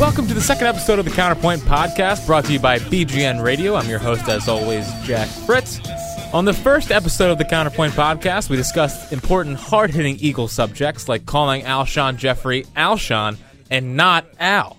[0.00, 3.74] Welcome to the second episode of the Counterpoint Podcast, brought to you by BGN Radio.
[3.74, 5.80] I'm your host, as always, Jack Fritz.
[6.32, 11.10] On the first episode of the Counterpoint Podcast, we discussed important, hard hitting Eagle subjects
[11.10, 13.36] like calling Alshon Jeffery Alshon
[13.70, 14.78] and not Al.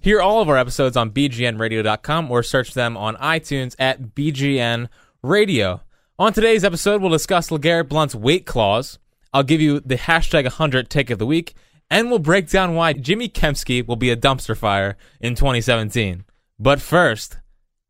[0.00, 4.88] Hear all of our episodes on BGNradio.com or search them on iTunes at BGN
[5.22, 5.82] Radio.
[6.18, 8.98] On today's episode, we'll discuss LeGarrette Blunt's weight clause.
[9.36, 11.52] I'll give you the hashtag 100 take of the week,
[11.90, 16.24] and we'll break down why Jimmy Kempski will be a dumpster fire in 2017.
[16.58, 17.36] But first,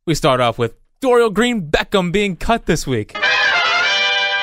[0.07, 3.17] we start off with Dorial Green Beckham being cut this week.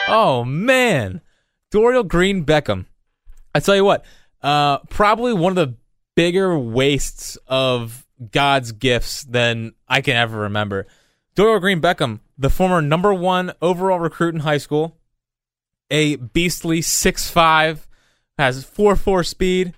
[0.08, 1.20] Oh man,
[1.72, 2.86] Dorial Green Beckham.
[3.54, 4.06] I tell you what,
[4.42, 5.76] uh, probably one of the
[6.16, 10.88] bigger wastes of God's gifts than I can ever remember.
[11.36, 15.02] Dorial Green Beckham, the former number one overall recruit in high school,
[15.94, 17.88] a beastly six five,
[18.38, 19.74] has four four speed,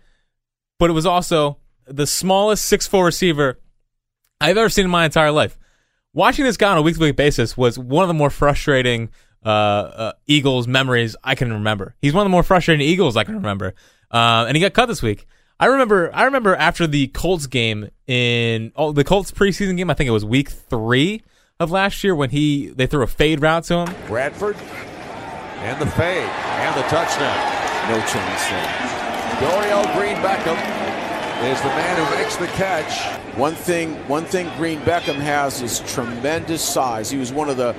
[0.80, 3.60] but it was also the smallest six four receiver
[4.40, 5.60] I've ever seen in my entire life.
[6.14, 9.10] Watching this guy on a week to week basis was one of the more frustrating
[9.46, 11.96] uh, uh, Eagles memories I can remember.
[12.02, 13.76] He's one of the more frustrating Eagles I can remember,
[14.10, 15.28] uh, and he got cut this week.
[15.60, 16.12] I remember.
[16.14, 19.90] I remember after the Colts game in oh, the Colts preseason game.
[19.90, 21.24] I think it was week three
[21.60, 23.96] of last year when he they threw a fade route to him.
[24.08, 24.56] Bradford
[25.66, 27.38] and the fade and the touchdown.
[27.90, 28.96] No chance there.
[29.42, 30.58] Dorial Green Beckham
[31.44, 33.36] is the man who makes the catch.
[33.36, 37.10] One thing, one thing Green Beckham has is tremendous size.
[37.10, 37.76] He was one of the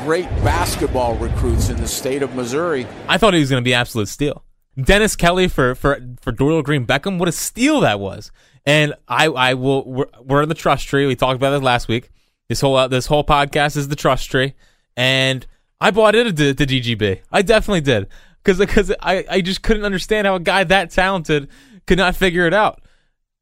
[0.00, 2.86] great basketball recruits in the state of Missouri.
[3.08, 4.44] I thought he was going to be absolute steal.
[4.80, 7.18] Dennis Kelly for for for Dorial Green Beckham.
[7.18, 8.30] What a steal that was!
[8.66, 11.06] And I I will we're, we're in the trust tree.
[11.06, 12.10] We talked about it last week.
[12.48, 14.54] This whole uh, this whole podcast is the trust tree,
[14.96, 15.46] and
[15.80, 17.20] I bought into the DGB.
[17.30, 18.08] I definitely did
[18.42, 21.48] because because I I just couldn't understand how a guy that talented
[21.86, 22.82] could not figure it out.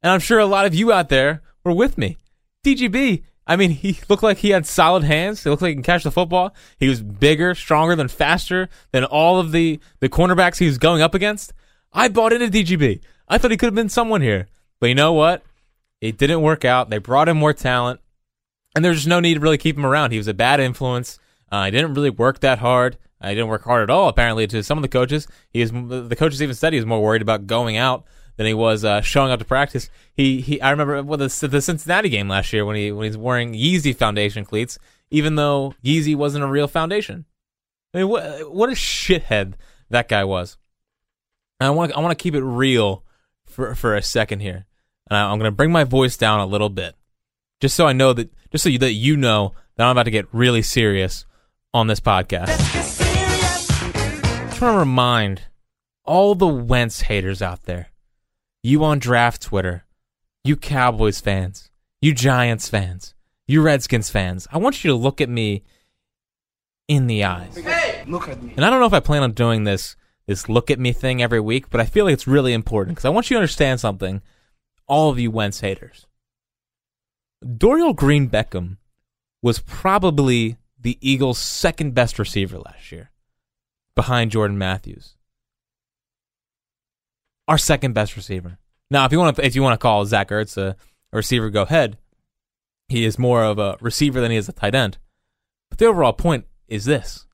[0.02, 2.16] And I'm sure a lot of you out there were with me.
[2.64, 3.24] DGB.
[3.48, 5.44] I mean, he looked like he had solid hands.
[5.44, 6.54] He looked like he can catch the football.
[6.78, 11.00] He was bigger, stronger, than faster than all of the the cornerbacks he was going
[11.00, 11.52] up against.
[11.92, 13.00] I bought into DGB.
[13.28, 14.48] I thought he could have been someone here,
[14.80, 15.42] but you know what?
[16.00, 16.90] It didn't work out.
[16.90, 18.00] They brought in more talent,
[18.74, 20.10] and there's no need to really keep him around.
[20.10, 21.18] He was a bad influence.
[21.50, 22.98] Uh, he didn't really work that hard.
[23.20, 24.08] Uh, he didn't work hard at all.
[24.08, 25.64] Apparently, to some of the coaches, he.
[25.64, 28.04] The coaches even said he was more worried about going out
[28.36, 29.90] than he was uh, showing up to practice.
[30.14, 33.16] He, he I remember well, the, the Cincinnati game last year when he when he's
[33.16, 34.78] wearing Yeezy foundation cleats,
[35.10, 37.24] even though Yeezy wasn't a real foundation.
[37.94, 39.54] I mean, what what a shithead
[39.90, 40.58] that guy was.
[41.60, 43.04] And I want I want to keep it real
[43.44, 44.66] for for a second here,
[45.08, 46.94] and I, I'm going to bring my voice down a little bit,
[47.60, 50.10] just so I know that just so you, that you know that I'm about to
[50.10, 51.24] get really serious
[51.76, 52.46] on this podcast.
[52.72, 55.42] Just want to remind
[56.04, 57.90] all the Wentz haters out there
[58.62, 59.84] you on draft Twitter,
[60.42, 61.70] you Cowboys fans,
[62.00, 63.14] you Giants fans,
[63.46, 65.64] you Redskins fans, I want you to look at me
[66.88, 67.56] in the eyes.
[67.58, 68.54] Hey, look at me.
[68.56, 69.96] And I don't know if I plan on doing this
[70.26, 73.04] this look at me thing every week, but I feel like it's really important because
[73.04, 74.22] I want you to understand something.
[74.88, 76.06] All of you Wentz haters,
[77.44, 78.78] Dorial Green Beckham
[79.42, 80.56] was probably
[80.86, 83.10] the Eagles' second best receiver last year,
[83.96, 85.16] behind Jordan Matthews.
[87.48, 88.58] our second best receiver.
[88.90, 90.76] Now, if you want to, if you want to call Zach Ertz a,
[91.12, 91.98] a receiver, go ahead.
[92.88, 94.98] He is more of a receiver than he is a tight end.
[95.70, 97.26] But the overall point is this: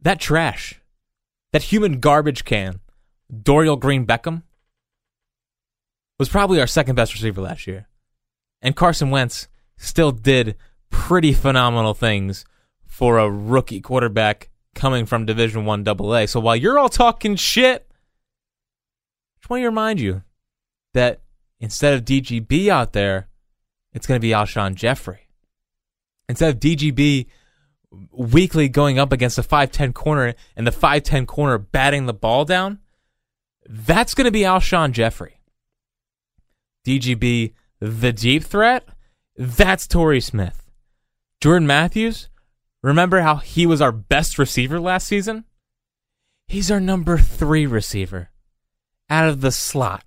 [0.00, 0.80] that trash,
[1.52, 2.80] that human garbage can,
[3.32, 4.42] Dorial Green Beckham,
[6.18, 7.88] was probably our second best receiver last year,
[8.62, 10.56] and Carson Wentz still did
[10.90, 12.44] pretty phenomenal things
[12.86, 16.26] for a rookie quarterback coming from Division One AA.
[16.26, 17.90] So while you're all talking shit
[19.40, 20.22] just want to remind you
[20.92, 21.20] that
[21.58, 23.28] instead of DGB out there,
[23.92, 25.28] it's going to be Alshon Jeffery.
[26.28, 27.26] Instead of DGB
[28.12, 32.78] weekly going up against a 5'10 corner and the 5'10 corner batting the ball down,
[33.68, 35.40] that's going to be Alshon Jeffery.
[36.86, 38.88] DGB, the deep threat,
[39.36, 40.69] that's Torrey Smith.
[41.40, 42.28] Jordan Matthews,
[42.82, 45.44] remember how he was our best receiver last season?
[46.46, 48.28] He's our number three receiver
[49.08, 50.04] out of the slot.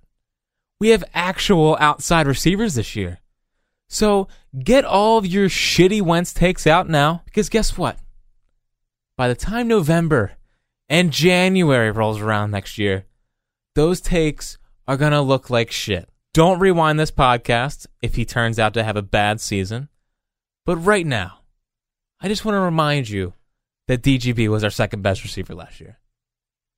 [0.78, 3.18] We have actual outside receivers this year.
[3.88, 4.28] So
[4.62, 7.98] get all of your shitty Wentz takes out now, because guess what?
[9.16, 10.32] By the time November
[10.88, 13.06] and January rolls around next year,
[13.74, 16.08] those takes are going to look like shit.
[16.32, 19.88] Don't rewind this podcast if he turns out to have a bad season.
[20.66, 21.40] But right now,
[22.20, 23.34] I just want to remind you
[23.88, 25.98] that DGB was our second best receiver last year.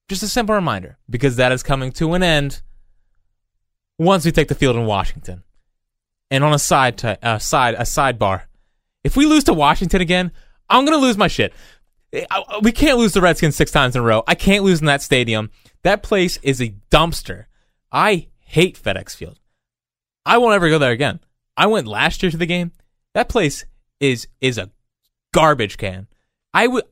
[0.08, 2.62] Just a simple reminder, because that is coming to an end
[3.98, 5.42] once we take the field in Washington.
[6.30, 8.42] And on a side to, uh, side a sidebar,
[9.04, 10.32] if we lose to Washington again,
[10.68, 11.52] I'm gonna lose my shit.
[12.30, 14.22] I- We can't lose the Redskins six times in a row.
[14.26, 15.50] I can't lose in that stadium.
[15.82, 17.46] That place is a dumpster.
[17.92, 19.38] I hate FedEx Field.
[20.24, 21.20] I won't ever go there again.
[21.56, 22.72] I went last year to the game.
[23.14, 23.64] That place
[24.00, 24.70] is is a
[25.32, 26.06] garbage can.
[26.52, 26.84] I would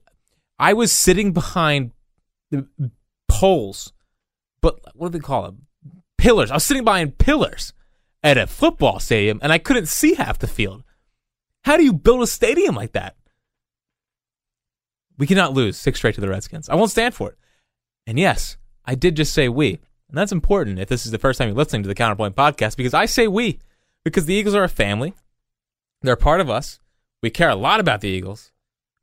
[0.58, 1.92] I was sitting behind
[2.50, 2.66] the
[3.28, 3.92] poles,
[4.60, 5.66] but what do they call them?
[6.18, 6.50] Pillars.
[6.50, 7.72] I was sitting behind pillars
[8.22, 10.84] at a football stadium, and I couldn't see half the field.
[11.64, 13.16] How do you build a stadium like that?
[15.16, 16.68] We cannot lose six straight to the Redskins.
[16.68, 17.38] I won't stand for it.
[18.06, 19.80] And yes, I did just say we.
[20.08, 22.76] And that's important if this is the first time you're listening to the Counterpoint podcast
[22.76, 23.60] because I say we
[24.04, 25.14] because the Eagles are a family.
[26.02, 26.80] They're part of us.
[27.24, 28.52] We care a lot about the Eagles.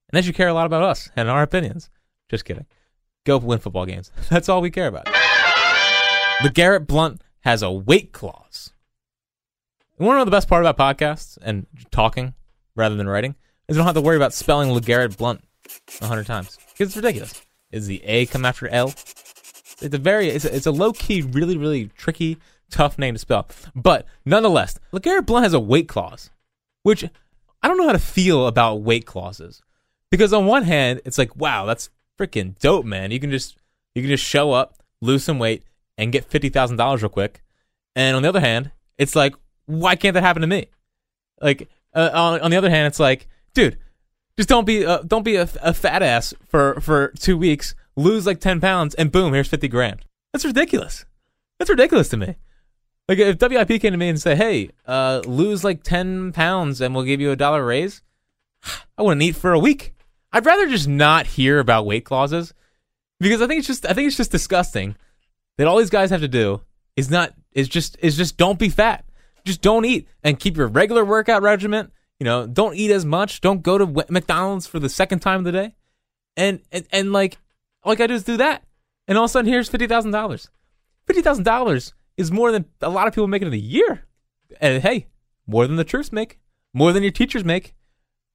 [0.08, 1.90] And they should care a lot about us and our opinions.
[2.30, 2.68] Just kidding.
[3.26, 4.12] Go win football games.
[4.30, 5.08] That's all we care about.
[6.44, 8.74] LeGarrette Blunt has a weight clause.
[9.98, 12.36] You want to know the best part about podcasts and talking
[12.76, 13.34] rather than writing?
[13.68, 15.44] Is you don't have to worry about spelling LeGarrette Blunt
[16.00, 16.60] a hundred times.
[16.74, 17.44] Because it's ridiculous.
[17.72, 18.90] Is the A come after L?
[18.90, 22.38] It's a very, it's a, it's a low key, really, really tricky,
[22.70, 23.48] tough name to spell.
[23.74, 26.30] But nonetheless, LeGarrette Blunt has a weight clause,
[26.84, 27.04] which
[27.64, 29.62] I don't know how to feel about weight clauses.
[30.10, 33.12] Because on one hand, it's like, wow, that's freaking dope, man.
[33.12, 33.58] You can just
[33.96, 35.64] you can just show up, lose some weight,
[35.98, 37.42] and get fifty thousand dollars real quick.
[37.96, 39.36] And on the other hand, it's like,
[39.66, 40.68] why can't that happen to me?
[41.42, 43.78] Like uh, on, on the other hand, it's like, dude,
[44.38, 48.26] just don't be uh, don't be a, a fat ass for for two weeks, lose
[48.26, 50.04] like ten pounds, and boom, here's fifty grand.
[50.34, 51.06] That's ridiculous.
[51.58, 52.36] That's ridiculous to me.
[53.08, 56.96] Like if WIP came to me and said, "Hey, uh, lose like ten pounds, and
[56.96, 58.02] we'll give you a dollar raise,"
[58.98, 59.94] I wouldn't eat for a week.
[60.32, 62.54] I'd rather just not hear about weight clauses
[63.20, 64.96] because I think it's just I think it's just disgusting
[65.58, 66.62] that all these guys have to do
[66.96, 69.06] is not is just is just don't be fat.
[69.44, 71.92] Just don't eat and keep your regular workout regimen.
[72.20, 73.42] You know, don't eat as much.
[73.42, 75.76] Don't go to McDonald's for the second time of the day.
[76.38, 77.38] And and, and like
[77.84, 78.64] all I gotta do is do that.
[79.08, 80.50] And all of a sudden here's fifty thousand dollars.
[81.06, 84.06] Fifty thousand dollars is more than a lot of people make in a year.
[84.62, 85.08] And hey,
[85.48, 86.40] more than the troops make,
[86.74, 87.74] more than your teachers make.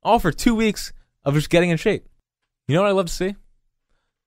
[0.02, 0.92] All for two weeks
[1.24, 2.06] of just getting in shape.
[2.68, 3.34] You know what I love to see?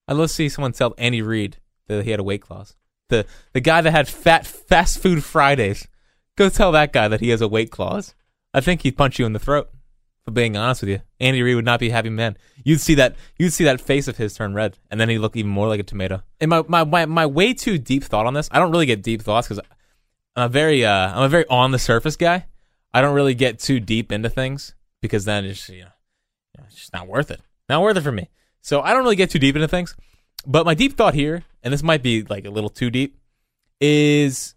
[0.08, 2.76] I love to see someone tell Andy Reid that he had a weight clause.
[3.10, 5.88] The the guy that had fat fast food Fridays.
[6.36, 8.16] Go tell that guy that he has a weight clause.
[8.54, 9.70] I think he'd punch you in the throat.
[10.34, 12.38] Being honest with you, Andy Reid would not be a happy man.
[12.64, 15.36] You'd see that you'd see that face of his turn red, and then he'd look
[15.36, 16.22] even more like a tomato.
[16.40, 18.50] And my my my, my way too deep thought on this.
[18.52, 19.64] I don't really get deep thoughts because
[20.36, 22.46] I'm a very uh I'm a very on the surface guy.
[22.94, 26.94] I don't really get too deep into things because then it's you know it's just
[26.94, 27.42] not worth it.
[27.68, 28.30] Not worth it for me.
[28.62, 29.96] So I don't really get too deep into things.
[30.46, 33.18] But my deep thought here, and this might be like a little too deep,
[33.82, 34.56] is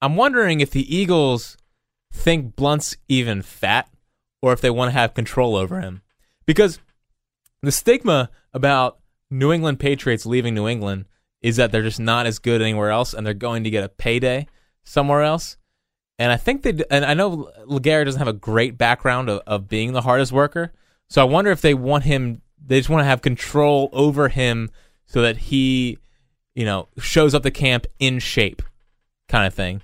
[0.00, 1.56] I'm wondering if the Eagles
[2.12, 3.88] think Blunt's even fat
[4.44, 6.02] or if they want to have control over him.
[6.44, 6.78] Because
[7.62, 8.98] the stigma about
[9.30, 11.06] New England Patriots leaving New England
[11.40, 13.88] is that they're just not as good anywhere else and they're going to get a
[13.88, 14.46] payday
[14.82, 15.56] somewhere else.
[16.18, 19.66] And I think they, and I know Legarrette doesn't have a great background of, of
[19.66, 20.74] being the hardest worker.
[21.08, 24.68] So I wonder if they want him, they just want to have control over him
[25.06, 25.96] so that he
[26.54, 28.60] you know, shows up the camp in shape,
[29.26, 29.80] kind of thing.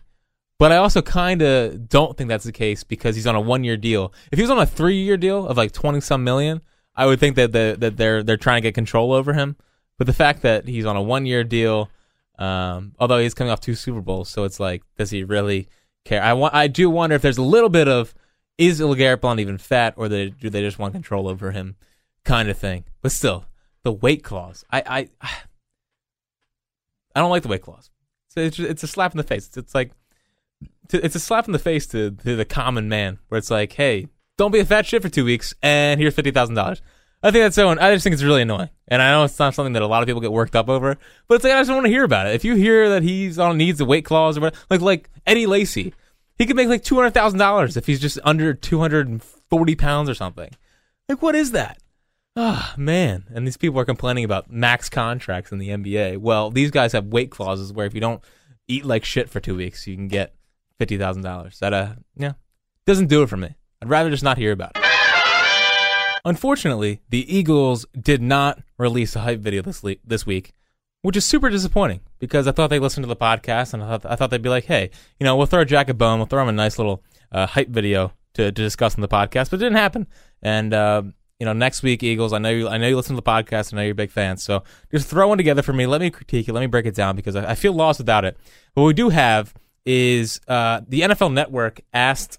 [0.61, 3.65] But I also kind of don't think that's the case because he's on a one
[3.65, 4.13] year deal.
[4.31, 6.61] If he was on a three year deal of like twenty some million,
[6.95, 9.57] I would think that the, that they're they're trying to get control over him.
[9.97, 11.89] But the fact that he's on a one year deal,
[12.39, 15.67] um, although he's coming off two Super Bowls, so it's like, does he really
[16.05, 16.23] care?
[16.23, 18.13] I want I do wonder if there's a little bit of
[18.59, 21.77] is LeGarrette Blunt even fat, or they, do they just want control over him,
[22.27, 22.85] kind of thing.
[23.01, 23.47] But still,
[23.83, 25.09] the weight clause, I I
[27.17, 27.89] I don't like the weight clause.
[28.29, 29.47] So it's it's a slap in the face.
[29.47, 29.93] It's, it's like
[30.91, 33.73] to, it's a slap in the face to, to the common man, where it's like,
[33.73, 36.83] hey, don't be a fat shit for two weeks, and here's fifty thousand dollars.
[37.23, 37.69] I think that's so.
[37.69, 40.03] I just think it's really annoying, and I know it's not something that a lot
[40.03, 40.97] of people get worked up over,
[41.29, 42.35] but it's like I just don't want to hear about it.
[42.35, 45.47] If you hear that he's on needs a weight clause or whatever, like like Eddie
[45.47, 45.93] Lacy,
[46.39, 49.23] he could make like two hundred thousand dollars if he's just under two hundred and
[49.23, 50.51] forty pounds or something.
[51.09, 51.79] Like what is that?
[52.37, 53.25] Ah, man.
[53.35, 56.19] And these people are complaining about max contracts in the NBA.
[56.19, 58.23] Well, these guys have weight clauses where if you don't
[58.69, 60.35] eat like shit for two weeks, you can get
[60.81, 61.59] fifty thousand dollars.
[61.61, 62.33] That uh, yeah,
[62.87, 63.55] doesn't do it for me.
[63.83, 64.85] I'd rather just not hear about it.
[66.25, 70.55] Unfortunately, the Eagles did not release a hype video this le- this week,
[71.03, 74.11] which is super disappointing because I thought they listened to the podcast and I thought,
[74.11, 76.27] I thought they'd be like, hey, you know, we'll throw a Jack a bone, we'll
[76.27, 79.55] throw him a nice little uh, hype video to, to discuss in the podcast, but
[79.55, 80.07] it didn't happen.
[80.43, 81.03] And uh,
[81.39, 83.73] you know, next week, Eagles, I know you, I know you listen to the podcast,
[83.73, 85.87] I know you're big fan, so just throw one together for me.
[85.87, 88.25] Let me critique it, let me break it down because I, I feel lost without
[88.25, 88.37] it.
[88.75, 89.55] But we do have
[89.87, 92.39] is uh, the NFL Network asked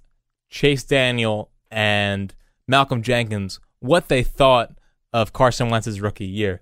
[0.50, 2.34] Chase Daniel and
[2.68, 4.72] Malcolm Jenkins what they thought
[5.14, 6.62] of Carson Wentz's rookie year,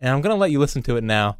[0.00, 1.38] and I'm gonna let you listen to it now.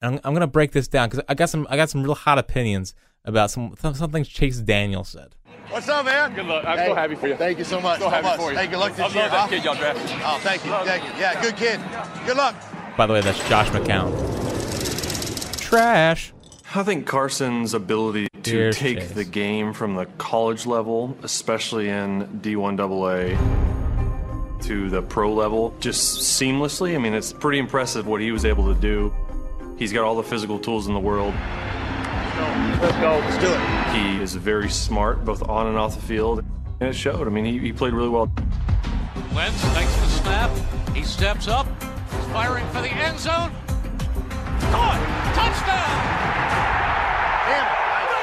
[0.00, 2.14] And I'm, I'm gonna break this down because I got some I got some real
[2.14, 5.36] hot opinions about some some things Chase Daniel said.
[5.68, 6.34] What's up, man?
[6.34, 6.64] Good luck.
[6.66, 7.36] I'm Hey, so happy for you.
[7.36, 7.98] Thank you so much.
[8.00, 8.40] So so happy much.
[8.40, 8.58] for you.
[8.58, 9.22] Hey, good luck this I year.
[9.22, 9.48] love that huh?
[9.48, 10.10] kid y'all drafted.
[10.24, 10.70] Oh, thank you.
[10.70, 11.10] Love Thank you.
[11.18, 11.80] Yeah, good kid.
[12.26, 12.56] Good luck.
[12.96, 14.10] By the way, that's Josh McCown.
[15.60, 16.32] Trash.
[16.74, 19.12] I think Carson's ability to Here's take Chase.
[19.12, 23.36] the game from the college level, especially in D1AA,
[24.62, 26.94] to the pro level, just seamlessly.
[26.94, 29.12] I mean, it's pretty impressive what he was able to do.
[29.78, 31.34] He's got all the physical tools in the world.
[32.80, 33.18] Let's go.
[33.20, 33.60] Let's do it.
[33.94, 36.42] He is very smart, both on and off the field,
[36.80, 37.26] and it showed.
[37.26, 38.32] I mean, he, he played really well.
[39.34, 40.50] Wentz takes the snap.
[40.94, 41.66] He steps up.
[41.82, 43.52] He's firing for the end zone.
[44.72, 45.00] Caught!
[45.36, 45.98] Touchdown!
[47.42, 47.78] Damn it.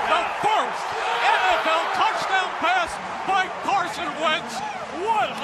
[0.10, 0.84] The first
[1.22, 2.92] NFL touchdown pass
[3.28, 4.56] by Carson Wentz.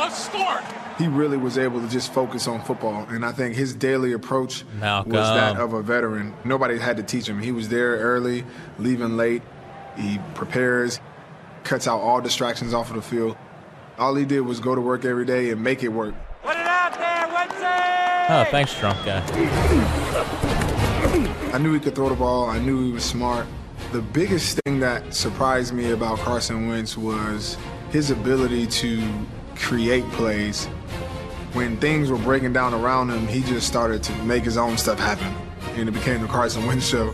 [0.06, 0.64] What a start!
[1.00, 3.08] he really was able to just focus on football.
[3.10, 5.12] And I think his daily approach Malcolm.
[5.12, 6.36] was that of a veteran.
[6.44, 7.42] Nobody had to teach him.
[7.42, 8.46] He was there early,
[8.78, 9.42] leaving late.
[9.98, 11.00] He prepares,
[11.64, 13.36] cuts out all distractions off of the field.
[13.98, 16.14] All he did was go to work every day and make it work.
[16.44, 18.26] Put it out there, Wentzy!
[18.30, 19.24] Oh, thanks, drunk guy.
[21.52, 22.46] I knew he could throw the ball.
[22.48, 23.48] I knew he was smart.
[23.92, 27.58] The biggest thing that surprised me about Carson Wentz was
[27.90, 29.04] his ability to
[29.56, 30.68] create plays.
[31.54, 35.00] When things were breaking down around him, he just started to make his own stuff
[35.00, 35.34] happen.
[35.80, 37.14] And it became the Carson Wentz show.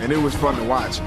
[0.00, 1.00] And it was fun to watch.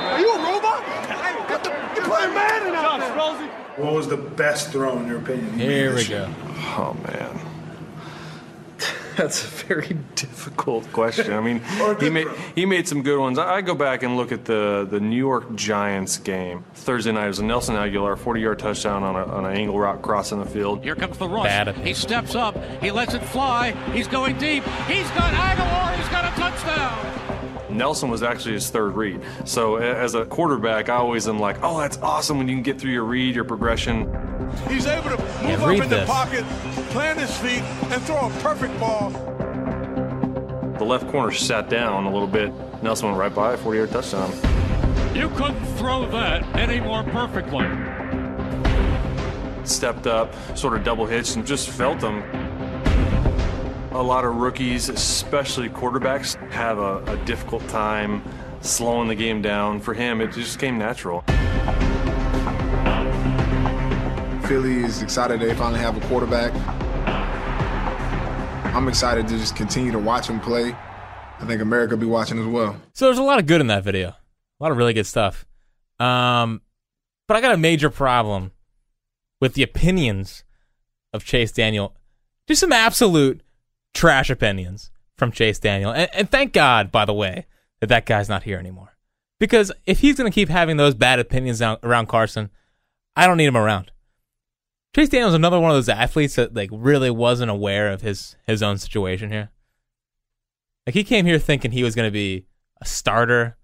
[0.00, 0.84] Are you a robot?
[1.96, 3.84] You're playing Madden out there.
[3.84, 5.58] What was the best throw in your opinion?
[5.58, 6.28] Here we go.
[6.76, 7.47] Oh, man.
[9.18, 11.32] That's a very difficult question.
[11.32, 11.60] I mean,
[11.98, 13.36] he made he made some good ones.
[13.36, 17.24] I, I go back and look at the, the New York Giants game Thursday night.
[17.24, 20.30] It was a Nelson Agholor 40 yard touchdown on, a, on an angle route cross
[20.30, 20.84] in the field.
[20.84, 21.46] Here comes the rush.
[21.46, 21.76] Bad.
[21.78, 22.56] He steps up.
[22.80, 23.72] He lets it fly.
[23.92, 24.62] He's going deep.
[24.86, 25.96] He's got Agholor.
[25.96, 27.18] He's got a touchdown.
[27.76, 29.20] Nelson was actually his third read.
[29.44, 32.80] So as a quarterback, I always am like, oh, that's awesome when you can get
[32.80, 34.06] through your read, your progression.
[34.68, 36.44] He's able to move Yeah, up read in the pocket,
[36.90, 37.62] plant his feet,
[37.92, 39.10] and throw a perfect ball.
[40.78, 42.52] The left corner sat down a little bit.
[42.82, 44.32] Nelson went right by, 40 yard touchdown.
[45.14, 47.66] You couldn't throw that any more perfectly.
[49.64, 52.22] Stepped up, sort of double hitched, and just felt him.
[53.92, 58.22] A lot of rookies, especially quarterbacks, have a, a difficult time
[58.60, 59.80] slowing the game down.
[59.80, 61.24] For him, it just came natural.
[64.48, 66.54] Philly is excited they finally have a quarterback.
[68.74, 70.74] I'm excited to just continue to watch him play.
[71.38, 72.80] I think America will be watching as well.
[72.94, 74.08] So there's a lot of good in that video.
[74.08, 74.16] A
[74.58, 75.44] lot of really good stuff.
[76.00, 76.62] Um,
[77.26, 78.52] but I got a major problem
[79.38, 80.44] with the opinions
[81.12, 81.94] of Chase Daniel.
[82.46, 83.42] Just some absolute
[83.92, 85.92] trash opinions from Chase Daniel.
[85.92, 87.44] And, and thank God, by the way,
[87.80, 88.96] that that guy's not here anymore.
[89.38, 92.48] Because if he's going to keep having those bad opinions around Carson,
[93.14, 93.92] I don't need him around.
[94.98, 98.64] Chase Daniels another one of those athletes that like really wasn't aware of his his
[98.64, 99.50] own situation here.
[100.84, 102.46] Like he came here thinking he was going to be
[102.80, 103.56] a starter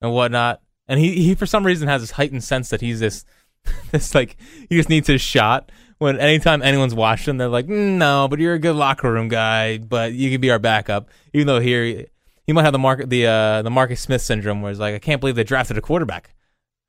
[0.00, 3.24] and whatnot, and he he for some reason has this heightened sense that he's this
[3.92, 4.36] this like
[4.68, 5.70] he just needs his shot.
[5.98, 9.78] When anytime anyone's watching, they're like, "Mm, "No, but you're a good locker room guy,
[9.78, 12.08] but you could be our backup." Even though here
[12.48, 14.98] he might have the market the uh, the Marcus Smith syndrome, where it's like, "I
[14.98, 16.34] can't believe they drafted a quarterback."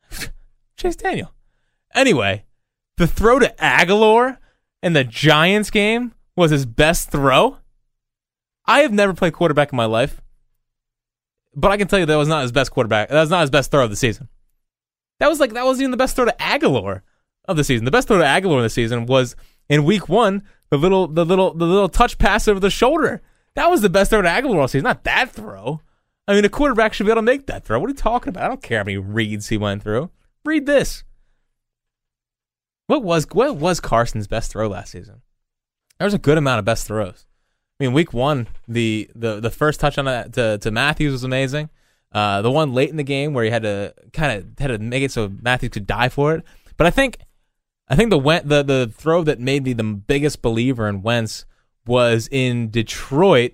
[0.75, 1.35] Chase Daniel.
[1.93, 2.45] Anyway,
[2.97, 4.37] the throw to Agholor
[4.83, 7.57] in the Giants game was his best throw.
[8.65, 10.21] I have never played quarterback in my life,
[11.55, 13.09] but I can tell you that was not his best quarterback.
[13.09, 14.29] That was not his best throw of the season.
[15.19, 17.01] That was like that wasn't even the best throw to Agholor
[17.45, 17.85] of the season.
[17.85, 19.35] The best throw to Agholor in the season was
[19.69, 23.21] in Week One, the little the little the little touch pass over the shoulder.
[23.55, 24.83] That was the best throw to Agholor all season.
[24.83, 25.81] Not that throw.
[26.27, 27.79] I mean, a quarterback should be able to make that throw.
[27.79, 28.43] What are you talking about?
[28.43, 30.09] I don't care how many reads he went through.
[30.45, 31.03] Read this.
[32.91, 35.21] What was what was Carson's best throw last season?
[35.97, 37.25] There was a good amount of best throws.
[37.79, 41.69] I mean, week one, the the the first touchdown to to Matthews was amazing.
[42.11, 44.77] Uh, the one late in the game where he had to kind of had to
[44.77, 46.43] make it so Matthews could die for it.
[46.75, 47.19] But I think
[47.87, 51.45] I think the the the throw that made me the biggest believer in Wentz
[51.87, 53.53] was in Detroit,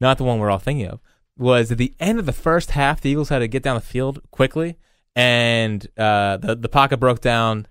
[0.00, 1.00] not the one we're all thinking of.
[1.36, 3.80] Was at the end of the first half, the Eagles had to get down the
[3.80, 4.78] field quickly,
[5.16, 7.66] and uh, the the pocket broke down.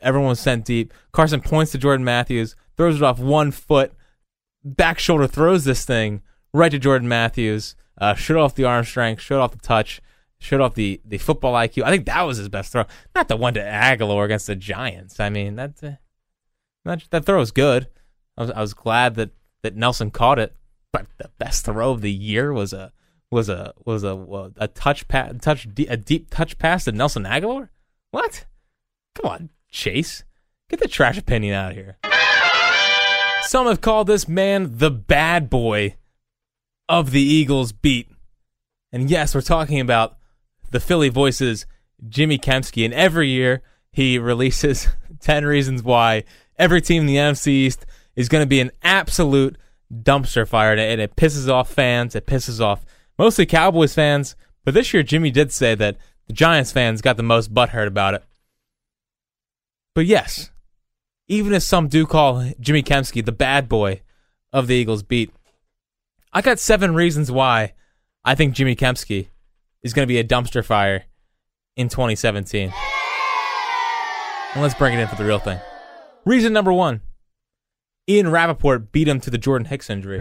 [0.00, 0.92] Everyone was sent deep.
[1.12, 3.92] Carson points to Jordan Matthews, throws it off one foot,
[4.64, 7.74] back shoulder throws this thing right to Jordan Matthews.
[8.00, 10.00] Uh, showed off the arm strength, showed off the touch,
[10.38, 11.82] showed off the, the football IQ.
[11.82, 15.18] I think that was his best throw, not the one to Agholor against the Giants.
[15.18, 15.92] I mean that uh,
[16.84, 17.88] that, that throw was good.
[18.36, 19.30] I was I was glad that,
[19.62, 20.54] that Nelson caught it,
[20.92, 22.92] but the best throw of the year was a
[23.30, 27.68] was a was a a touch pa- touch a deep touch pass to Nelson Agholor.
[28.12, 28.44] What?
[29.16, 30.24] Come on, Chase,
[30.68, 31.98] get the trash opinion out of here.
[33.42, 35.96] Some have called this man the bad boy
[36.88, 38.08] of the Eagles beat.
[38.92, 40.16] And yes, we're talking about
[40.70, 41.66] the PhillyVoice's,
[42.08, 42.84] Jimmy Kempski.
[42.84, 43.62] And every year
[43.92, 44.88] he releases
[45.20, 46.24] 10 reasons why
[46.58, 49.56] every team in the NFC East is going to be an absolute
[49.92, 50.72] dumpster fire.
[50.72, 52.14] And it pisses off fans.
[52.14, 52.84] It pisses off
[53.18, 54.36] mostly Cowboys fans.
[54.64, 58.14] But this year, Jimmy did say that the Giants fans got the most butthurt about
[58.14, 58.24] it.
[59.98, 60.52] But yes,
[61.26, 64.02] even if some do call Jimmy Kempski the bad boy
[64.52, 65.32] of the Eagles beat,
[66.32, 67.72] I got seven reasons why
[68.24, 69.26] I think Jimmy Kempski
[69.82, 71.06] is going to be a dumpster fire
[71.74, 72.72] in 2017.
[74.54, 75.58] And let's bring it in for the real thing.
[76.24, 77.00] Reason number one
[78.08, 80.20] Ian Rapoport beat him to the Jordan Hicks injury.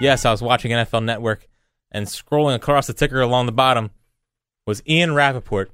[0.00, 1.46] Yes, I was watching NFL Network,
[1.90, 3.90] and scrolling across the ticker along the bottom
[4.66, 5.70] was Ian Rapoport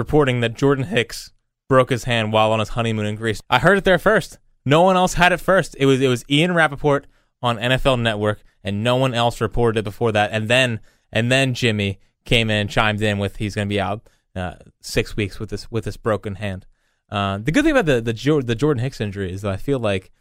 [0.00, 1.30] reporting that Jordan Hicks
[1.72, 3.40] broke his hand while on his honeymoon in Greece.
[3.48, 4.38] I heard it there first.
[4.66, 5.74] No one else had it first.
[5.78, 7.06] It was it was Ian Rapoport
[7.40, 10.32] on NFL Network, and no one else reported it before that.
[10.32, 10.80] And then
[11.10, 14.06] and then Jimmy came in and chimed in with he's going to be out
[14.36, 16.66] uh, six weeks with this with this broken hand.
[17.10, 19.56] Uh, the good thing about the the, jo- the Jordan Hicks injury is that I
[19.56, 20.12] feel like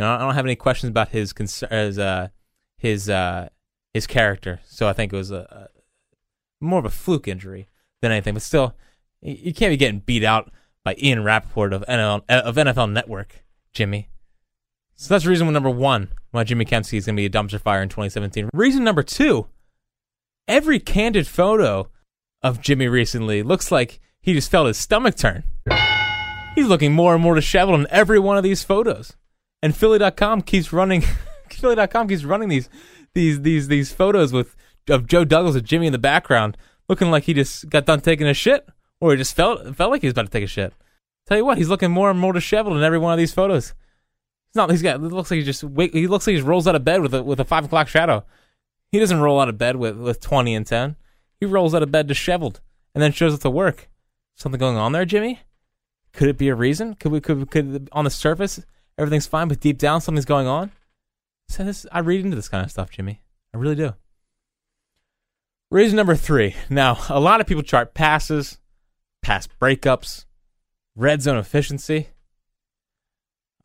[0.00, 2.30] you know, I don't have any questions about his his uh,
[2.78, 3.48] his uh,
[3.94, 4.58] his character.
[4.64, 7.68] So I think it was a, a more of a fluke injury
[8.02, 8.34] than anything.
[8.34, 8.74] But still,
[9.22, 10.50] you can't be getting beat out
[10.86, 14.08] by Ian Rapoport of NFL, uh, of NFL Network, Jimmy.
[14.94, 17.82] So that's reason number one why Jimmy Kempski is going to be a dumpster fire
[17.82, 18.50] in 2017.
[18.54, 19.48] Reason number two,
[20.46, 21.88] every candid photo
[22.40, 25.42] of Jimmy recently looks like he just felt his stomach turn.
[26.54, 29.16] He's looking more and more disheveled in every one of these photos.
[29.64, 31.00] And Philly.com keeps running
[31.50, 32.68] Philly.com keeps running these
[33.12, 34.54] these these these photos with
[34.88, 36.56] of Joe Douglas with Jimmy in the background,
[36.88, 38.68] looking like he just got done taking a shit,
[39.00, 40.72] or he just felt felt like he was about to take a shit.
[41.26, 43.74] Tell you what, he's looking more and more disheveled in every one of these photos.
[44.48, 44.70] He's not.
[44.70, 44.96] He's got.
[44.96, 45.64] It looks like he just.
[45.64, 47.88] Wake, he looks like he rolls out of bed with a with a five o'clock
[47.88, 48.24] shadow.
[48.92, 50.96] He doesn't roll out of bed with with twenty and ten.
[51.40, 52.60] He rolls out of bed disheveled
[52.94, 53.88] and then shows up to work.
[54.36, 55.40] Something going on there, Jimmy?
[56.12, 56.94] Could it be a reason?
[56.94, 58.64] Could we could could on the surface
[58.98, 60.72] everything's fine, but deep down something's going on?
[61.48, 63.20] So this, I read into this kind of stuff, Jimmy.
[63.54, 63.94] I really do.
[65.70, 66.54] Reason number three.
[66.70, 68.58] Now, a lot of people chart passes,
[69.26, 70.24] pass breakups,
[70.94, 72.10] red zone efficiency.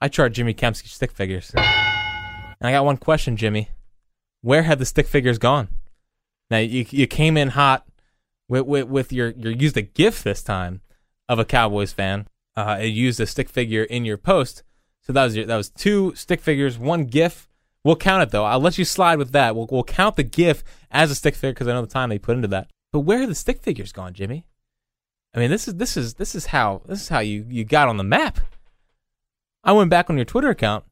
[0.02, 1.52] I chart Jimmy Kempski stick figures.
[1.56, 3.70] And I got one question, Jimmy.
[4.42, 5.68] Where have the stick figures gone?
[6.50, 7.86] Now you you came in hot
[8.50, 10.82] with with, with your you used a GIF this time
[11.30, 12.28] of a Cowboys fan.
[12.58, 14.64] Uh, you used a stick figure in your post,
[15.02, 17.48] so that was your, that was two stick figures, one GIF.
[17.84, 18.46] We'll count it though.
[18.46, 19.56] I'll let you slide with that.
[19.56, 22.18] We'll we'll count the GIF as a stick figure because I know the time they
[22.18, 22.72] put into that.
[22.92, 24.48] But where are the stick figures gone, Jimmy?
[25.34, 27.88] I mean, this is this is this is how this is how you you got
[27.88, 28.40] on the map.
[29.64, 30.86] I went back on your Twitter account.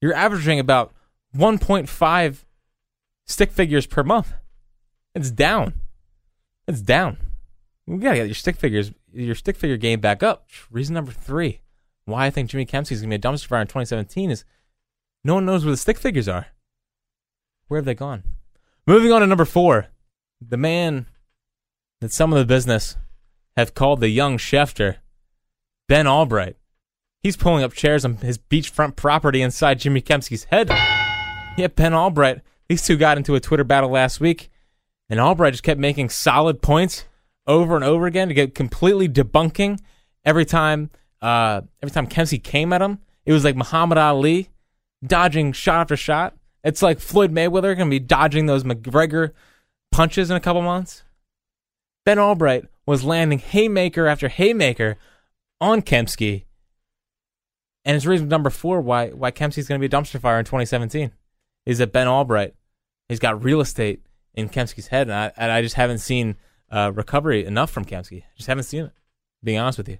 [0.00, 0.92] You're averaging about
[1.34, 2.44] 1.5
[3.24, 4.34] stick figures per month.
[5.14, 5.74] It's down.
[6.68, 7.18] It's down.
[7.86, 10.48] We gotta get your stick figures, your stick figure game back up.
[10.70, 11.60] Reason number three,
[12.04, 14.44] why I think Jimmy Kempski is gonna be a dumpster fire in 2017 is
[15.24, 16.48] no one knows where the stick figures are.
[17.68, 18.24] Where have they gone?
[18.86, 19.88] Moving on to number four,
[20.40, 21.06] the man
[22.00, 22.96] that some of the business
[23.56, 24.96] have called the young Schefter,
[25.88, 26.56] Ben Albright.
[27.22, 30.68] He's pulling up chairs on his beachfront property inside Jimmy Kempski's head.
[31.56, 32.42] Yeah, Ben Albright.
[32.68, 34.50] These two got into a Twitter battle last week,
[35.08, 37.04] and Albright just kept making solid points
[37.46, 39.80] over and over again to get completely debunking
[40.24, 40.90] every time.
[41.22, 44.50] Uh, every time Kempski came at him, it was like Muhammad Ali
[45.04, 46.36] dodging shot after shot.
[46.62, 49.32] It's like Floyd Mayweather gonna be dodging those McGregor
[49.92, 51.04] punches in a couple months.
[52.06, 54.96] Ben Albright was landing haymaker after haymaker
[55.60, 56.44] on Kempski.
[57.84, 60.44] And it's reason number four why why Kempski's going to be a dumpster fire in
[60.44, 61.10] 2017
[61.66, 62.54] is that Ben Albright
[63.08, 64.02] he's got real estate
[64.34, 66.36] in Kempski's head, and I, and I just haven't seen
[66.70, 68.22] uh, recovery enough from Kempski.
[68.36, 68.92] Just haven't seen it.
[69.42, 69.98] Being honest with you.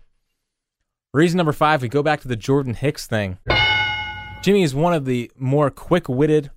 [1.12, 3.38] Reason number five, we go back to the Jordan Hicks thing.
[4.42, 6.50] Jimmy is one of the more quick-witted,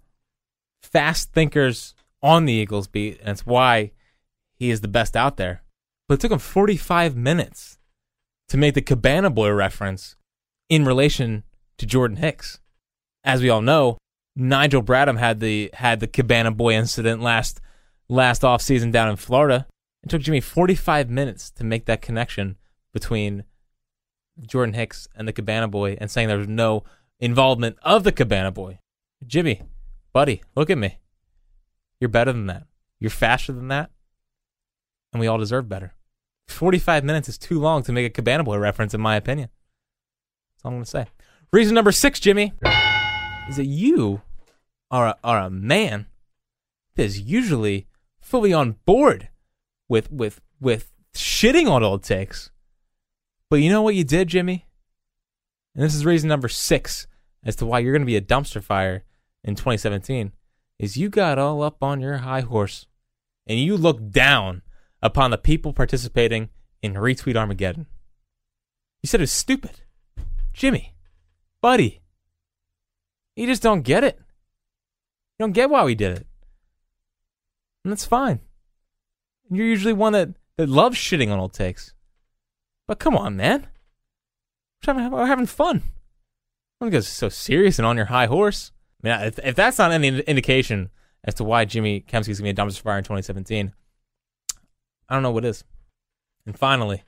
[0.84, 3.92] fast thinkers on the Eagles beat, and it's why
[4.60, 5.64] he is the best out there.
[6.08, 7.78] But it took him 45 minutes
[8.50, 10.16] to make the Cabana Boy reference
[10.68, 11.44] in relation
[11.78, 12.60] to Jordan Hicks.
[13.24, 13.98] As we all know,
[14.36, 17.62] Nigel Bradham had the had the Cabana Boy incident last
[18.08, 19.68] last offseason down in Florida.
[20.04, 22.58] It took Jimmy 45 minutes to make that connection
[22.94, 23.44] between
[24.42, 26.84] Jordan Hicks and the Cabana Boy and saying there was no
[27.20, 28.80] involvement of the Cabana Boy.
[29.26, 29.64] Jimmy,
[30.14, 31.00] buddy, look at me.
[32.00, 32.64] You're better than that.
[33.00, 33.92] You're faster than that.
[35.12, 35.94] And we all deserve better.
[36.48, 39.50] 45 minutes is too long to make a Cabana Boy reference, in my opinion.
[40.56, 41.08] That's all I'm going to say.
[41.52, 42.54] Reason number six, Jimmy,
[43.50, 44.22] is that you
[44.92, 46.08] are a, are a man
[46.96, 47.88] that is usually
[48.20, 49.30] fully on board
[49.88, 52.52] with with with shitting on old takes.
[53.50, 54.66] But you know what you did, Jimmy?
[55.76, 57.08] And this is reason number six
[57.44, 59.04] as to why you're going to be a dumpster fire
[59.44, 60.34] in 2017
[60.78, 62.86] is you got all up on your high horse
[63.48, 64.62] and you looked down
[65.02, 66.50] upon the people participating
[66.82, 67.88] in Retweet Armageddon.
[69.02, 69.82] You said it was stupid.
[70.54, 70.94] Jimmy,
[71.62, 72.02] buddy,
[73.36, 74.18] you just don't get it.
[75.38, 76.28] You don't get why we did it.
[77.84, 78.42] And that's fine.
[79.50, 81.94] You're usually one that, that loves shitting on old takes.
[82.88, 83.68] But come on, man.
[84.86, 85.84] We're having, fun.
[86.80, 88.72] Don't get so serious and on your high horse.
[89.04, 90.90] I mean, if, if that's not any indication
[91.24, 93.74] as to why Jimmy Kempski's going to be a dumpster fire in 2017,
[95.10, 95.64] I don't know what is.
[96.46, 97.04] And finally,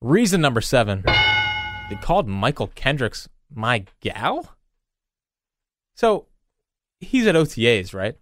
[0.00, 1.02] reason number seven.
[1.04, 4.54] They called Mychal Kendricks my gal?
[5.94, 6.26] So
[7.00, 8.16] he's at OTAs, right?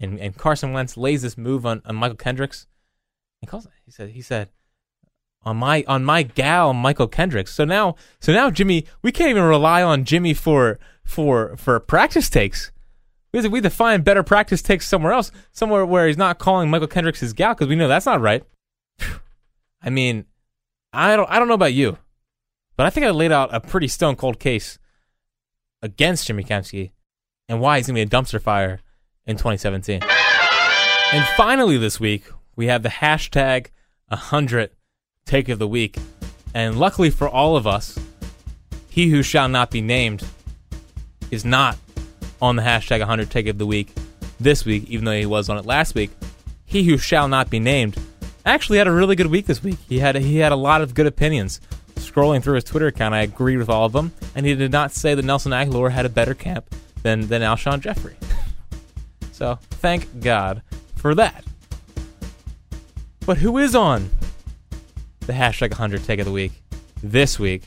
[0.00, 2.66] And and Carson Wentz lays this move on, on Mychal Kendricks.
[3.40, 4.50] He calls he said he said
[5.42, 7.52] on my on my gal Mychal Kendricks.
[7.52, 12.30] So now so now Jimmy, we can't even rely on Jimmy for for for practice
[12.30, 12.70] takes.
[13.34, 16.38] We have to, we to find better practice takes somewhere else, somewhere where he's not
[16.38, 18.44] calling Mychal Kendricks his gal because we know that's not right.
[19.82, 20.26] I mean,
[20.92, 21.98] I don't I don't know about you,
[22.76, 24.78] but I think I laid out a pretty stone cold case
[25.82, 26.92] against Jimmy Kempski
[27.48, 28.78] and why he's gonna be a dumpster fire
[29.26, 30.00] in 2017.
[31.12, 33.66] And finally, this week we have the hashtag
[34.10, 34.70] 100
[35.26, 35.98] take of the week,
[36.54, 37.98] and luckily for all of us,
[38.88, 40.24] he who shall not be named
[41.32, 41.76] is not
[42.40, 43.92] on the hashtag 100 take of the week
[44.40, 46.10] this week, even though he was on it last week.
[46.64, 47.96] He who shall not be named
[48.46, 49.78] actually had a really good week this week.
[49.88, 51.60] He had he had a lot of good opinions.
[51.96, 54.92] Scrolling through his Twitter account, I agreed with all of them, and he did not
[54.92, 56.66] say that Nelson Agholor had a better camp
[57.02, 58.16] than than Alshon Jeffery.
[59.32, 60.62] so thank God
[60.96, 61.44] for that.
[63.26, 64.10] But who is on
[65.20, 66.52] the hashtag 100 take of the week
[67.02, 67.62] this week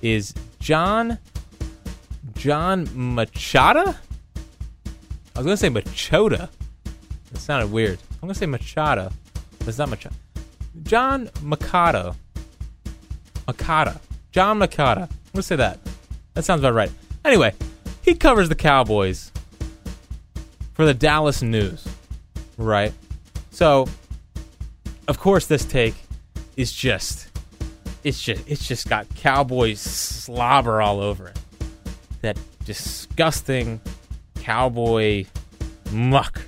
[0.00, 1.18] is John
[2.38, 3.96] John Machada.
[5.34, 6.48] I was gonna say Machota.
[7.32, 7.98] It sounded weird.
[8.14, 9.12] I'm gonna say Machada,
[9.58, 10.14] but it's not Machada.
[10.84, 12.14] John Makata.
[13.48, 14.00] Makata.
[14.30, 15.02] John Makata.
[15.02, 15.80] I'm gonna say that.
[16.34, 16.92] That sounds about right.
[17.24, 17.54] Anyway,
[18.02, 19.32] he covers the Cowboys
[20.74, 21.88] for the Dallas News,
[22.56, 22.92] right?
[23.50, 23.88] So,
[25.08, 25.96] of course, this take
[26.56, 27.30] is just
[28.04, 31.38] it's just it's just got Cowboys slobber all over it.
[32.20, 33.80] That disgusting
[34.36, 35.26] cowboy
[35.92, 36.42] muck.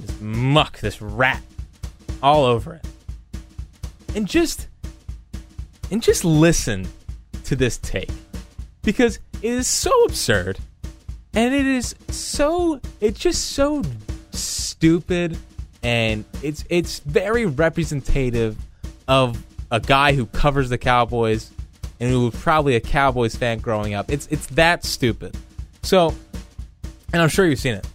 [0.00, 1.42] This muck, this rat
[2.22, 2.86] all over it.
[4.14, 4.68] And just
[5.90, 6.86] and just listen
[7.44, 8.10] to this take
[8.82, 10.58] because it is so absurd
[11.34, 13.82] and it is so it's just so
[14.32, 15.36] stupid
[15.82, 18.56] and it's it's very representative
[19.06, 21.50] of a guy who covers the Cowboys
[22.00, 24.10] and who was probably a Cowboys fan growing up.
[24.10, 25.36] It's it's that stupid.
[25.82, 26.14] So,
[27.12, 27.86] and I'm sure you've seen it.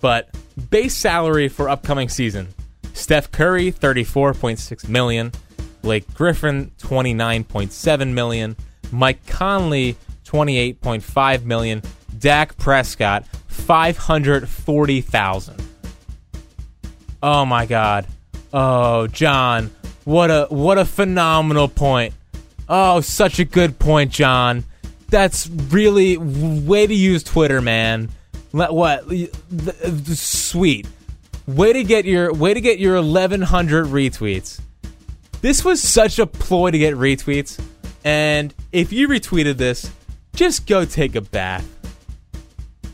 [0.00, 0.30] But
[0.70, 2.48] base salary for upcoming season:
[2.92, 5.32] Steph Curry, 34.6 million;
[5.82, 8.56] Blake Griffin, 29.7 million;
[8.90, 11.82] Mike Conley, 28.5 million;
[12.18, 15.62] Dak Prescott, 540,000.
[17.22, 18.06] Oh my God!
[18.52, 19.70] Oh, John,
[20.04, 22.14] what a what a phenomenal point!
[22.68, 24.64] Oh, such a good point, John.
[25.08, 28.10] That's really way to use Twitter, man.
[28.52, 29.08] Let what?
[29.08, 30.88] th- th- Sweet.
[31.46, 34.60] Way to get your way to get your 1100 retweets.
[35.42, 37.62] This was such a ploy to get retweets.
[38.04, 39.90] And if you retweeted this,
[40.34, 41.66] just go take a bath.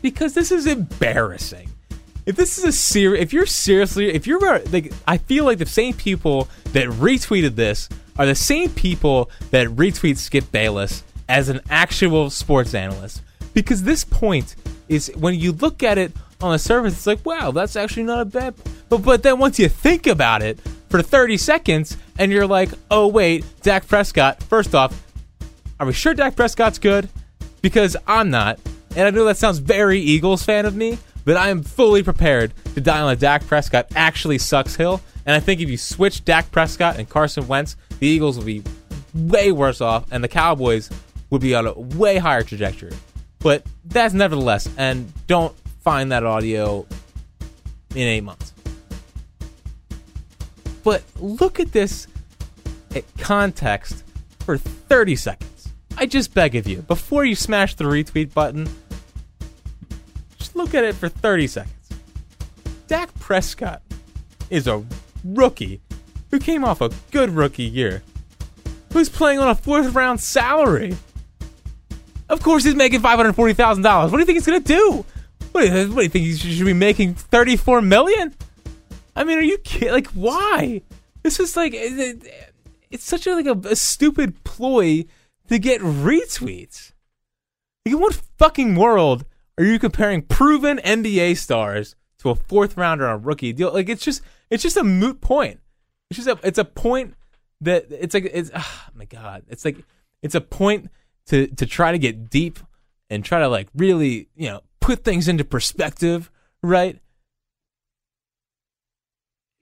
[0.01, 1.69] Because this is embarrassing.
[2.25, 5.65] If this is a serious, if you're seriously, if you're like, I feel like the
[5.65, 11.61] same people that retweeted this are the same people that retweet Skip Bayless as an
[11.69, 13.21] actual sports analyst.
[13.53, 14.55] Because this point
[14.87, 18.21] is when you look at it on the surface, it's like, wow, that's actually not
[18.21, 18.55] a bad.
[18.89, 23.07] But but then once you think about it for 30 seconds, and you're like, oh
[23.07, 24.43] wait, Dak Prescott.
[24.43, 25.01] First off,
[25.79, 27.09] are we sure Dak Prescott's good?
[27.61, 28.59] Because I'm not,
[28.95, 32.53] and I know that sounds very Eagles fan of me, but I am fully prepared
[32.75, 35.01] to die on a Dak Prescott actually sucks hill.
[35.25, 38.63] And I think if you switch Dak Prescott and Carson Wentz, the Eagles will be
[39.13, 40.89] way worse off, and the Cowboys
[41.29, 42.93] would be on a way higher trajectory.
[43.39, 46.85] But that's nevertheless, and don't find that audio
[47.91, 48.53] in eight months.
[50.83, 52.07] But look at this
[52.95, 54.03] at context
[54.39, 55.73] for 30 seconds.
[55.97, 58.67] I just beg of you, before you smash the retweet button,
[60.37, 61.89] just look at it for 30 seconds.
[62.87, 63.81] Dak Prescott
[64.49, 64.83] is a
[65.23, 65.81] rookie
[66.31, 68.01] who came off a good rookie year,
[68.91, 70.95] who's playing on a fourth round salary.
[72.29, 74.11] Of course, he's making five hundred forty thousand dollars.
[74.11, 75.05] What do you think he's gonna do?
[75.51, 77.15] What do, you, what do you think he should be making?
[77.15, 78.33] Thirty four million?
[79.15, 79.91] I mean, are you kidding?
[79.93, 80.81] Like, why?
[81.21, 82.49] This is like it- it-
[82.89, 85.05] it's such a like a, a stupid ploy
[85.49, 86.91] to get retweets.
[87.85, 89.25] Like, in what fucking world
[89.57, 93.73] are you comparing proven NBA stars to a fourth rounder on a rookie deal?
[93.73, 94.21] Like, it's just
[94.53, 95.59] it's just a moot point.
[96.09, 97.15] It's just a it's a point
[97.61, 99.43] that it's like it's ah, oh my god.
[99.49, 99.77] It's like
[100.21, 100.91] it's a point
[101.27, 102.59] to to try to get deep
[103.09, 106.29] and try to like really you know put things into perspective,
[106.61, 106.99] right?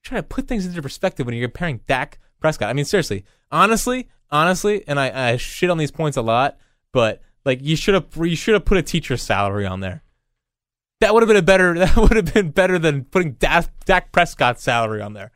[0.04, 2.69] Try to put things into perspective when you're comparing Dak Prescott.
[2.69, 6.58] I mean, seriously, honestly, honestly, and I, I shit on these points a lot,
[6.91, 10.04] but like you should have you should have put a teacher's salary on there.
[11.01, 11.73] That would have been a better.
[11.79, 15.31] That would have been better than putting Dak, Prescott's salary on there.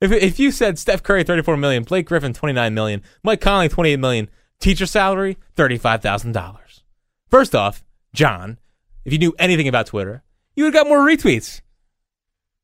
[0.00, 3.40] If if you said Steph Curry thirty four million, Blake Griffin twenty nine million, Mike
[3.40, 4.28] Conley twenty eight million,
[4.60, 6.82] teacher salary thirty five thousand dollars.
[7.30, 8.58] First off, John,
[9.04, 10.22] if you knew anything about Twitter,
[10.54, 11.60] you would have got more retweets.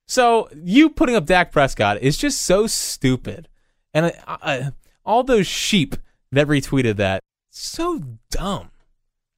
[0.06, 3.48] So you putting up Dak Prescott is just so stupid,
[3.92, 4.72] and I, I,
[5.04, 5.96] all those sheep
[6.32, 7.20] that retweeted that
[7.50, 8.70] so dumb,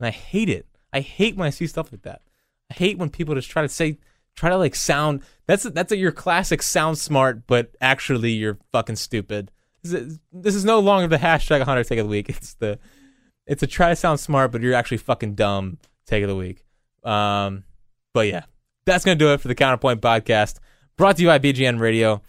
[0.00, 0.66] and I hate it.
[0.92, 2.22] I hate when I see stuff like that.
[2.70, 3.98] I hate when people just try to say,
[4.34, 5.22] try to like sound.
[5.46, 9.50] That's that's a, your classic sound smart, but actually you're fucking stupid.
[9.82, 12.28] This is, this is no longer the hashtag Hunter take of the week.
[12.28, 12.78] It's the
[13.46, 16.64] it's a try to sound smart, but you're actually fucking dumb take of the week.
[17.04, 17.64] Um,
[18.12, 18.44] but yeah,
[18.84, 20.58] that's gonna do it for the Counterpoint podcast,
[20.96, 22.22] brought to you by BGN Radio.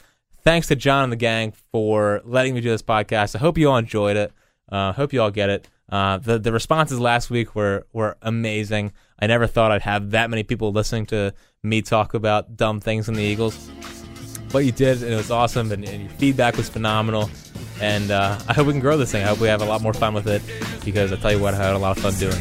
[0.43, 3.35] Thanks to John and the gang for letting me do this podcast.
[3.35, 4.31] I hope you all enjoyed it.
[4.71, 5.67] Uh, hope you all get it.
[5.89, 8.91] Uh, the the responses last week were were amazing.
[9.19, 13.07] I never thought I'd have that many people listening to me talk about dumb things
[13.07, 13.69] in the Eagles,
[14.51, 15.71] but you did, and it was awesome.
[15.71, 17.29] And, and your feedback was phenomenal.
[17.79, 19.23] And uh, I hope we can grow this thing.
[19.23, 20.41] I hope we have a lot more fun with it
[20.83, 22.33] because I tell you what, I had a lot of fun doing.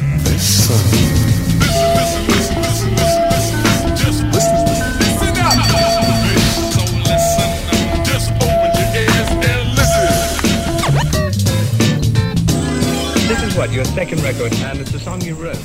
[13.57, 15.57] What, your second record, and it's a song you wrote?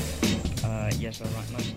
[0.65, 1.77] Uh, yes, I write most